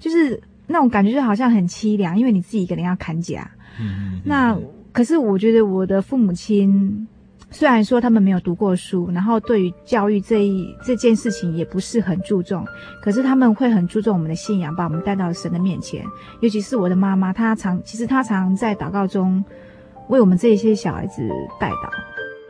[0.00, 0.42] 就是。
[0.66, 3.50] 那种感觉就好像很凄凉，因为你自己一个人要看家，
[3.80, 4.56] 嗯，那
[4.92, 7.06] 可是我觉得我的父母亲。
[7.48, 12.66] 虽然说他们没有读过书，然后对于教育这一这件事情也不是很注重，
[13.00, 16.04] 可是他们会很注重我们的信仰，把我们带到神的面前。
[16.40, 19.42] 尤其是我的妈妈，她常其实她常在祷告中
[20.08, 21.22] 为我们这些小孩子
[21.60, 21.88] 代祷。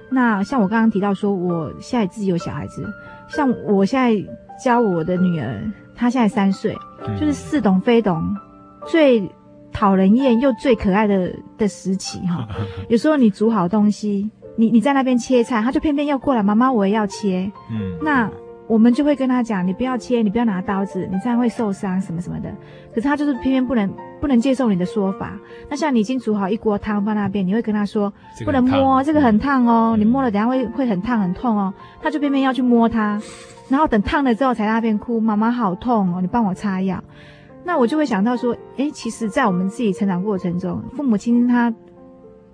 [0.09, 2.83] 那像我刚刚提到说，我现在自己有小孩子，
[3.29, 4.17] 像我现在
[4.65, 5.61] 教我的女儿，
[5.97, 6.77] 她现在三岁，
[7.19, 8.23] 就是似懂非懂，
[8.87, 9.29] 最
[9.73, 12.47] 讨人厌又最可爱的的时期哈。
[12.89, 14.31] 有时候你煮好东西。
[14.59, 17.53] 你你在那边切菜，他就偏偏要过来，妈妈我也要切。
[17.71, 18.27] 嗯，那
[18.69, 22.51] 我们就会跟他讲，你不要切，你不要拿刀子，你这样会受伤什么什么的。
[22.93, 23.89] 可是他就是偏偏不能
[24.21, 25.39] 不能接受你的说法。
[25.69, 28.13] 那像你已经煮好一锅汤放那边，你会跟他说
[28.45, 31.73] 不能摸，这个很烫哦，你摸了等下会会很烫很痛哦。
[32.03, 33.21] 他就偏偏要去摸它，
[33.69, 37.03] 然后等烫了之后才在那边哭，妈妈好痛哦，你帮我擦药。
[37.65, 41.73] 那我就会想到说，诶，其实，在我们自己成长过程中，父母亲他。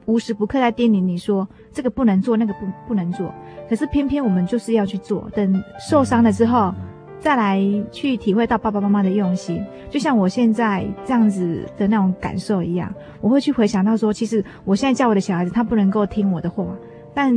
[0.07, 3.33] 无时不刻在叮咛你说这个不能做，那个不不能做，
[3.69, 5.29] 可是偏偏我们就是要去做。
[5.35, 6.75] 等受伤了之后，
[7.21, 7.61] 再来
[7.93, 16.67] 去体会到爸爸妈妈的用心，就像我现在这样子的那种感受一样，我会去回想到说，其实我现在教我的小孩子，他不能够听我的话，
[17.15, 17.33] 但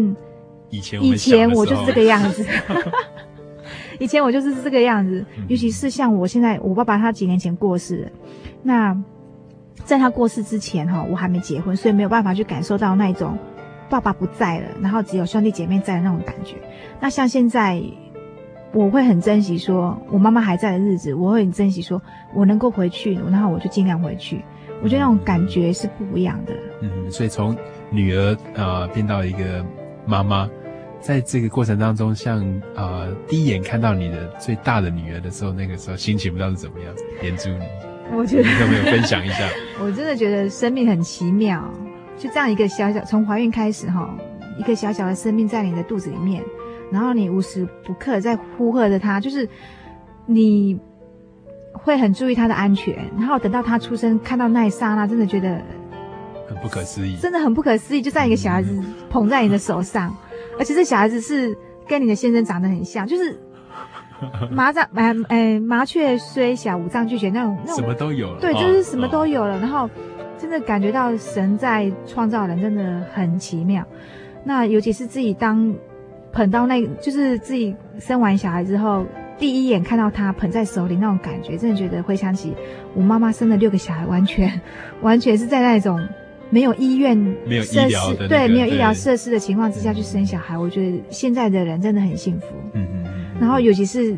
[0.72, 2.43] 以前以前我就是这个样子，
[3.99, 8.09] 以前我就是这个样子，尤其是像我现在，我爸爸他几年前过世了，
[8.63, 9.03] 那。
[9.86, 13.38] 在他过世之前，哈，我还没结婚，所以没有办法去感受到那种
[13.89, 16.55] 爸爸不在了，然后只有兄弟姐妹在的那种感觉。
[16.99, 17.81] 那像现在，
[18.73, 22.01] 我会很珍惜说我妈妈还在的日子，我会很珍惜说
[22.33, 24.43] 我能够回去，然后我就尽量回去。
[24.83, 26.53] 我觉得那种感觉是不一样的。
[26.81, 27.55] 嗯，所以从
[27.89, 29.63] 女儿呃变到一个
[30.05, 30.49] 妈妈，
[30.99, 32.43] 在这个过程当中，像
[32.75, 37.94] 呃第一眼看到你的最大的女儿的时候，那个时候心情不知道是怎么样，连珠你。
[38.13, 39.47] 我觉得你有没有分享一下？
[39.81, 41.63] 我真的觉得生命很奇妙，
[42.17, 44.15] 就这样一个小小从怀孕开始哈，
[44.57, 46.41] 一个小小的生命在你的肚子里面，
[46.91, 49.47] 然后你无时不刻在呼喝着他，就是
[50.25, 50.79] 你
[51.73, 55.61] 会很注意他的安全，然后等到他出生，看到那一刹那，真的觉得
[56.47, 58.79] 很不可思议，真的很不可思议，就像一个小孩子
[59.09, 60.15] 捧在你的手上，
[60.57, 63.37] 而且这小孩子是跟你的先生长得很像，就是。
[64.51, 68.39] 麻掌，哎哎，麻雀虽小，五脏俱全，那种那种什么都有了。
[68.39, 69.59] 对，就是什么都有了。
[69.59, 69.89] 然后，
[70.38, 73.86] 真的感觉到神在创造人，真的很奇妙。
[74.43, 75.74] 那尤其是自己当
[76.32, 79.05] 捧到那，就是自己生完小孩之后，
[79.38, 82.53] 第一眼看到他捧在手里那种感觉，真的觉得回想起
[82.93, 84.61] 我妈妈生了六个小孩，完全
[85.01, 85.99] 完全是在那种
[86.49, 90.57] 没有医院、没有医疗的、那个、对，没有医疗设施的情况之下去生小孩。
[90.57, 92.47] 我觉得现在的人真的很幸福。
[92.74, 93.05] 嗯嗯。
[93.39, 94.15] 然后，尤其是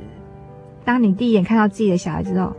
[0.85, 2.53] 当你第一眼看到自己的小孩之后，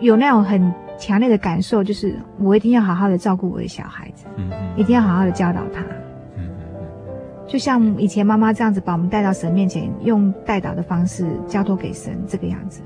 [0.00, 4.24] 有那种很强烈的感受，就是我一定要好好的照顾我的小孩子，
[4.76, 5.84] 一定要好好的教导他，
[7.46, 12.80] 就像以前妈妈这样子把我们带到神面前，用代祷的方式交托给神，这个样子。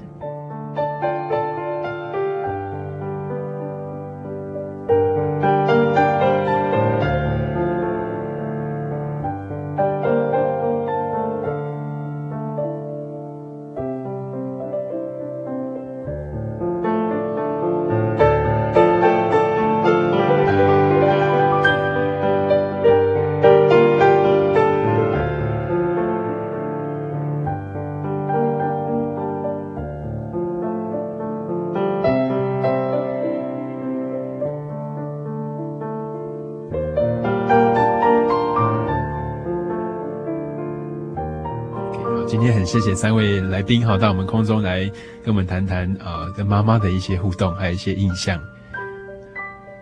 [42.75, 44.85] 谢谢三位来宾哈，到我们空中来
[45.23, 48.37] 跟我们谈谈呃，跟妈妈的一些互动，还有一些印象。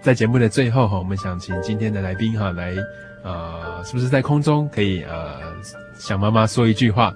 [0.02, 2.74] 在节目的最后哈，我们想请今天的来宾哈来
[3.24, 5.40] 呃，是不是在空中可以呃，
[5.94, 7.14] 向妈妈说一句话，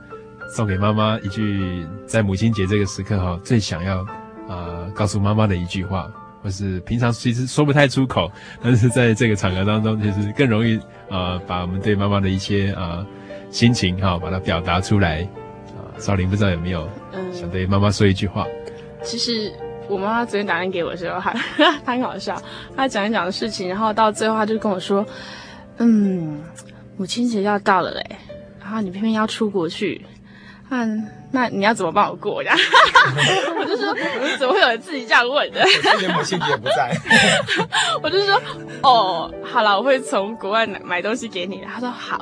[0.48, 4.02] 送给妈妈一句，在母亲节这个时刻哈，最想要
[4.48, 6.10] 呃告诉妈妈的一句话，
[6.42, 13.06] 或是平常其实说不太出口，但是在这个场合当中，其实更容易呃，把我们对妈妈的一些呃
[13.50, 15.28] 心情哈，把它表达出来。
[15.98, 16.88] 少林不知道有没有
[17.32, 18.46] 想对妈妈说一句话？
[18.46, 18.72] 嗯、
[19.02, 19.52] 其实
[19.88, 21.32] 我妈妈昨天打电话给我的时候，还
[21.84, 22.40] 她很好笑。
[22.76, 25.04] 她讲一讲的事情，然后到最后，她就跟我说
[25.78, 26.42] ：“嗯，
[26.96, 28.04] 母亲节要到了嘞，
[28.60, 30.04] 然后你偏偏要出国去，
[30.70, 32.54] 嗯，那你要怎么帮我过呀？”
[33.58, 33.94] 我就说
[34.38, 36.94] ：“怎么会有人自己这样问的？”今年母亲节不在，
[38.02, 38.40] 我就说
[38.82, 42.16] ：“哦，好了，我会从国外买买东西给你。”她说：“好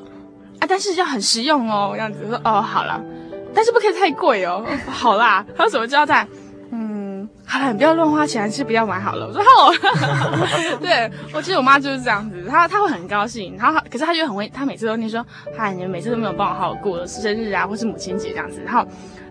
[0.61, 3.03] 啊，但是要很实用哦。”这样子说：“哦，好了。”
[3.55, 4.65] 但是不可以太贵哦。
[4.89, 6.27] 好啦，还有什么交代？
[6.73, 9.29] 嗯，好了，你不要乱花钱，还是不要买好了。
[9.29, 9.73] 我说好。
[10.81, 15.25] 对，我记得我妈就是这样子，她她会很高兴，然后可是她就很会，她每次都念说，
[15.57, 18.61] 嗨，你们每次都没有帮我好好过生日啊，或是母亲节这样子。
[18.65, 18.85] 然后，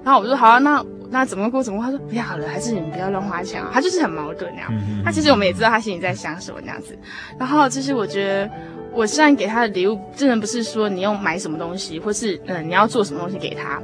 [0.03, 1.85] 然后我说好啊，那那怎么过怎么过？
[1.85, 3.71] 她说不要好了，还是你们不要乱花钱啊。
[3.73, 4.71] 她就是很矛盾那样。
[5.03, 6.97] 她其实我们也知道她心里在想什么那样子。
[7.37, 8.49] 然后，其实我觉得。
[8.93, 13.81] 我现在给他的礼物，真的不是说你要买什么东西，或是嗯、呃、你要做什么东西给他，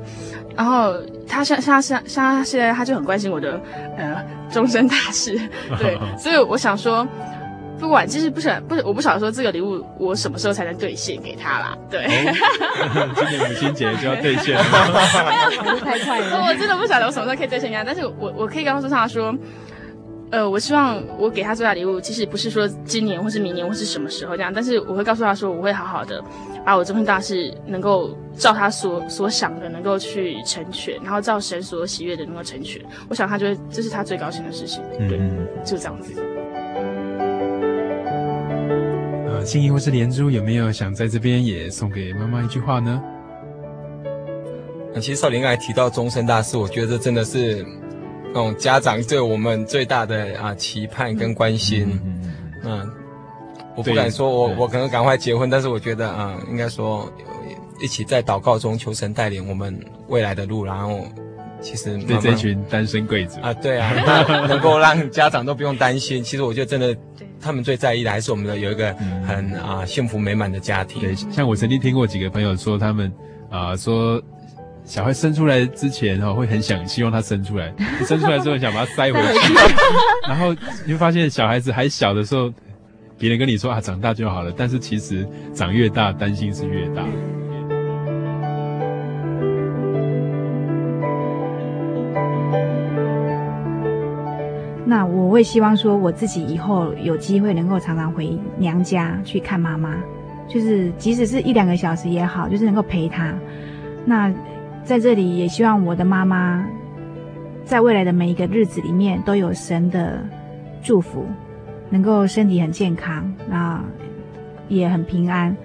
[0.55, 0.93] 然后
[1.27, 3.59] 他像像像像他现在他就很关心我的
[3.97, 5.39] 呃终身大事，
[5.79, 7.07] 对，所以我想说，
[7.79, 14.63] 不管就是不想不我不晓得说这个礼物我什么时候才能兑现给他啦，对，哦、 今年母亲节就要兑现了，
[15.83, 19.33] 太快了，我真的不晓得我什么时候可以兑现给他，但是我我可以告诉他说。
[20.31, 26.23] 呃，我希望我给他最大礼物，其实不是说今年或是明年或是什么时候这样，但是我会告诉他说，我会好好的
[26.63, 32.79] 把我这份大事能够照他所所想的能够去成全，然后照神所喜悦的能够成全。
[33.09, 36.13] 我想他就会这是他最高兴的事情，对，嗯、就这样子。
[39.25, 43.01] 呃，信义或是连珠有没有想在这边也送给妈妈一句话呢？
[44.93, 47.65] 那其实少林刚才提到终身大事，我觉得真的是。
[48.31, 52.91] 那种家长对我们最大的啊期盼跟关心，嗯，嗯，
[53.75, 57.11] 我不敢说我我可能赶快结婚，但是我觉得啊，应该说
[57.81, 59.77] 一起在祷告中求神带领我们
[60.07, 61.07] 未来的路，然后
[61.59, 63.91] 其实对这群单身贵族啊，对啊，
[64.47, 66.23] 能够让家长都不用担心。
[66.23, 66.95] 其实我觉得真的，
[67.41, 68.93] 他们最在意的还是我们的有一个
[69.25, 71.01] 很啊幸福美满的家庭。
[71.01, 73.11] 对，像我曾经听过几个朋友说，他们
[73.49, 74.21] 啊说。
[74.89, 77.71] 小孩生出来之前哈，会很想希望他生出来，
[78.07, 79.53] 生出来之后想把他塞回去，
[80.27, 80.51] 然后
[80.83, 82.51] 你会发现小孩子还小的时候，
[83.15, 87.03] 别人跟你说啊长大就好了，但是其实长越大担心是越大。
[94.87, 99.93] 那我会希望说我自己以后有机会能够常常回娘家去看妈妈，
[100.47, 103.31] 就是即使是一两个小时也好，就是能够陪她。
[104.03, 104.33] 那。
[104.89, 106.65] 在这里也希望我的妈妈，
[107.63, 110.19] 在未来的每一个日子里面都有神的
[110.81, 111.27] 祝福，
[111.91, 113.83] 能够身体很健康，那
[114.67, 115.55] 也很平安。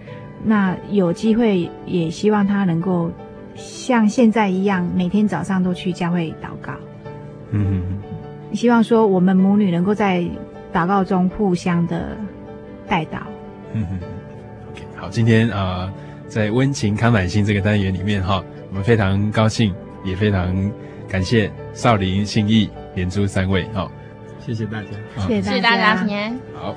[0.44, 3.10] 那有机会也希望她能够
[3.54, 6.74] 像现在一样，每天早上都去教会祷告。
[7.50, 7.82] 嗯，
[8.52, 10.22] 希望说我们母女能够在
[10.70, 12.14] 祷告中互相的
[12.86, 13.20] 带导。
[13.72, 13.98] 嗯哼
[14.70, 15.92] ，OK，好，今天啊、呃，
[16.28, 18.44] 在温情康乃馨这个单元里面哈。
[18.74, 19.72] 我们非常高兴，
[20.04, 20.72] 也非常
[21.08, 23.64] 感谢少林、信义、连珠三位。
[23.72, 23.88] 好，
[24.40, 24.88] 谢谢大家，
[25.28, 26.04] 谢谢大家。
[26.52, 26.76] 好。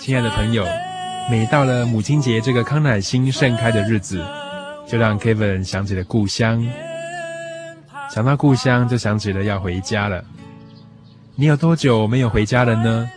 [0.00, 0.66] 亲爱的朋友，
[1.30, 4.24] 每到了母亲节这个康乃馨盛开的日子，
[4.88, 6.66] 就让 Kevin 想起了故乡。
[8.10, 10.24] 想到故乡，就想起了要回家了。
[11.36, 13.08] 你有多久没有回家了呢？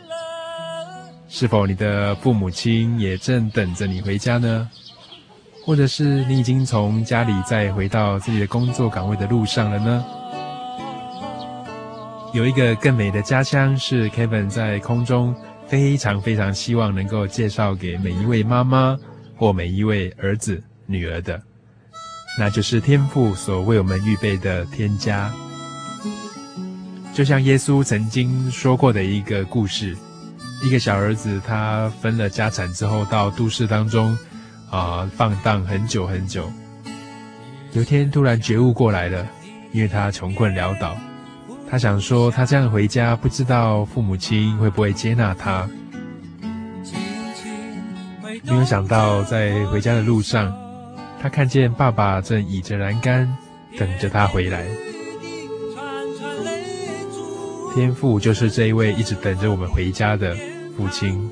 [1.28, 4.70] 是否你的父母亲也正等着你回家呢？
[5.66, 10.06] 或者是你已经从家里再回到自己的工作岗位的路上了呢？
[12.34, 15.36] 有一个更美的家乡，是 Kevin 在空中。
[15.68, 18.98] 非常非常希望能够介绍给每一位妈妈
[19.36, 21.42] 或每一位儿子、女儿的，
[22.40, 25.30] 那就是天父所为我们预备的天家。
[27.14, 29.94] 就像耶稣曾经说过的一个故事：
[30.64, 34.18] 一个小儿子他分了家产之后，到都市当中
[34.72, 36.50] 啊、放荡很久很久。
[37.74, 39.28] 有天突然觉悟过来了，
[39.74, 40.96] 因为他穷困潦倒。
[41.70, 45.70] 他想说，他这样回家，不知道父母亲会不会接纳他。
[48.44, 50.56] 没有想到，在回家的路上，
[51.22, 53.28] 他看见爸爸正倚着栏杆，
[53.78, 54.66] 等着他回来。
[57.76, 60.36] 天父就是这一位一直等着我们回家的
[60.78, 61.30] 父亲。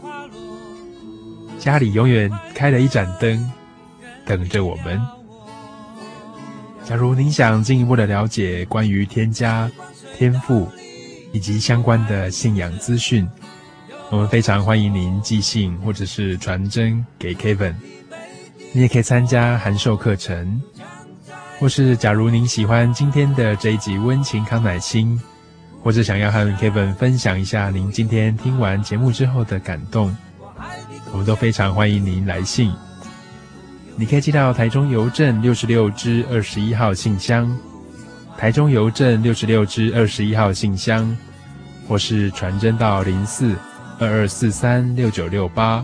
[1.57, 3.51] 家里永远开了一盏灯，
[4.25, 5.01] 等着我们。
[6.83, 9.71] 假如您想进一步的了解关于天家，
[10.15, 10.67] 天赋
[11.33, 13.27] 以及相关的信仰资讯，
[14.09, 17.75] 我们非常欢迎您寄信或者是传真给 Kevin。
[18.71, 20.61] 你也可以参加函授课程，
[21.59, 25.21] 或是假如您喜欢今天的这一集温情康乃馨，
[25.83, 30.15] 或者想要和 Kevin 分享一下您今天听完节目之后的感动，
[31.11, 32.73] 我们都非常欢迎您来信。
[33.97, 37.53] 你可以寄到台中邮政六十六支二十一号信箱。
[38.37, 41.17] 台中邮政六十六支二十一号信箱，
[41.87, 43.55] 或是传真到零四
[43.99, 45.83] 二二四三六九六八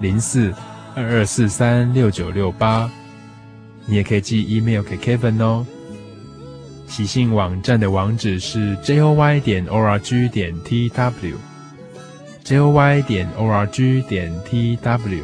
[0.00, 0.52] 零四
[0.94, 2.90] 二二四三六九六八。
[3.86, 5.66] 你也可以寄 email 给 Kevin 哦。
[6.86, 11.42] 喜信网站的网址是 joy 点 org 点 tw，joy
[13.04, 15.22] 点 org 点 tw。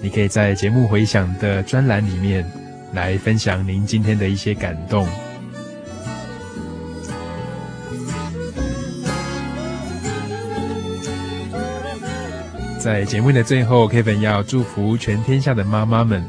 [0.00, 2.50] 你可以在节目回响的专栏里面
[2.92, 5.06] 来分享您今天的一些感动。
[12.82, 16.20] 在节目的最后，Kevin 要祝福全天下的妈妈们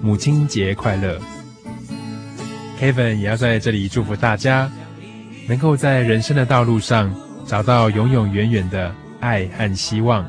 [0.00, 1.20] 母亲节快乐。
[2.80, 4.70] Kevin 也要在这里祝福大家，
[5.48, 7.12] 能够在人生的道路上
[7.44, 10.24] 找到永永远远的爱和希望。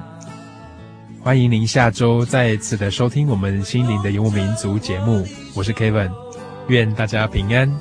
[1.22, 6.10] 欢迎您下周再一次的收听我们心灵的游牧民族节目，我是 Kevin，
[6.70, 7.72] 愿大家平安。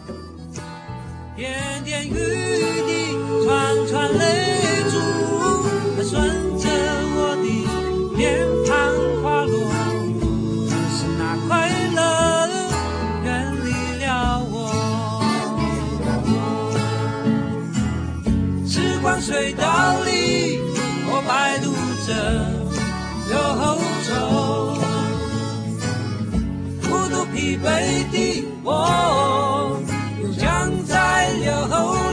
[28.68, 29.78] 我，
[30.20, 31.52] 又将在流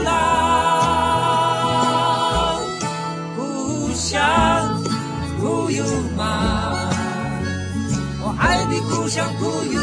[0.04, 0.12] 浪。
[3.36, 4.22] 故乡，
[5.40, 5.84] 故乡
[6.16, 6.88] 吗？
[8.22, 9.42] 我爱的故乡，故
[9.72, 9.82] 乡